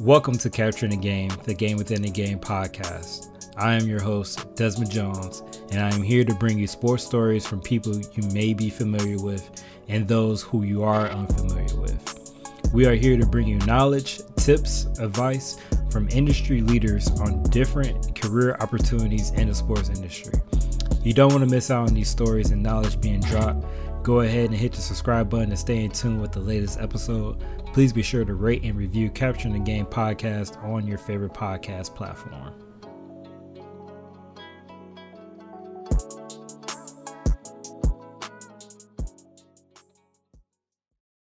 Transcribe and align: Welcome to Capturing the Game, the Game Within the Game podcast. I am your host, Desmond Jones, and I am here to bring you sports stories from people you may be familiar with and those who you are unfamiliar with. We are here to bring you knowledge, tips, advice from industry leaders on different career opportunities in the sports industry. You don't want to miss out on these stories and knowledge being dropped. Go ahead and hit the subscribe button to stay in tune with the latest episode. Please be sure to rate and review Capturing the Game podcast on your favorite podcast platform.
Welcome 0.00 0.38
to 0.38 0.50
Capturing 0.50 0.90
the 0.90 0.96
Game, 0.96 1.30
the 1.44 1.54
Game 1.54 1.76
Within 1.76 2.02
the 2.02 2.10
Game 2.10 2.38
podcast. 2.38 3.28
I 3.56 3.74
am 3.74 3.86
your 3.86 4.00
host, 4.00 4.54
Desmond 4.54 4.90
Jones, 4.90 5.42
and 5.70 5.80
I 5.80 5.94
am 5.94 6.02
here 6.02 6.24
to 6.24 6.34
bring 6.34 6.58
you 6.58 6.66
sports 6.66 7.04
stories 7.04 7.46
from 7.46 7.60
people 7.60 7.94
you 7.96 8.22
may 8.32 8.54
be 8.54 8.70
familiar 8.70 9.22
with 9.22 9.62
and 9.88 10.08
those 10.08 10.42
who 10.42 10.62
you 10.62 10.82
are 10.82 11.08
unfamiliar 11.08 11.80
with. 11.80 12.70
We 12.72 12.86
are 12.86 12.94
here 12.94 13.16
to 13.16 13.26
bring 13.26 13.48
you 13.48 13.58
knowledge, 13.60 14.20
tips, 14.36 14.86
advice 14.98 15.58
from 15.90 16.08
industry 16.08 16.60
leaders 16.60 17.10
on 17.20 17.42
different 17.44 18.14
career 18.20 18.56
opportunities 18.60 19.30
in 19.32 19.48
the 19.48 19.54
sports 19.54 19.88
industry. 19.88 20.40
You 21.02 21.14
don't 21.14 21.32
want 21.32 21.42
to 21.44 21.50
miss 21.50 21.70
out 21.70 21.88
on 21.88 21.94
these 21.94 22.08
stories 22.08 22.50
and 22.50 22.62
knowledge 22.62 23.00
being 23.00 23.20
dropped. 23.20 23.64
Go 24.02 24.20
ahead 24.20 24.50
and 24.50 24.54
hit 24.54 24.72
the 24.72 24.80
subscribe 24.80 25.28
button 25.28 25.50
to 25.50 25.56
stay 25.56 25.84
in 25.84 25.90
tune 25.90 26.20
with 26.20 26.32
the 26.32 26.40
latest 26.40 26.80
episode. 26.80 27.36
Please 27.72 27.92
be 27.92 28.02
sure 28.02 28.24
to 28.24 28.34
rate 28.34 28.62
and 28.64 28.76
review 28.76 29.10
Capturing 29.10 29.54
the 29.54 29.60
Game 29.60 29.86
podcast 29.86 30.62
on 30.64 30.86
your 30.86 30.98
favorite 30.98 31.34
podcast 31.34 31.94
platform. 31.94 32.69